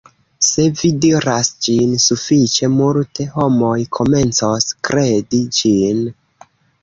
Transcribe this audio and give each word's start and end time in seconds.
se 0.45 0.63
vi 0.77 0.89
diras 1.03 1.49
ĝin 1.65 1.91
sufiĉe 2.05 2.69
multe, 2.77 3.27
homoj 3.35 3.75
komencos 3.99 4.67
kredi 4.89 5.45
ĝin 5.61 6.01